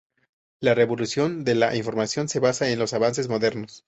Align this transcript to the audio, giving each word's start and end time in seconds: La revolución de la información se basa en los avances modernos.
La 0.61 0.73
revolución 0.73 1.43
de 1.43 1.53
la 1.53 1.75
información 1.75 2.27
se 2.27 2.39
basa 2.39 2.67
en 2.71 2.79
los 2.79 2.93
avances 2.95 3.27
modernos. 3.29 3.79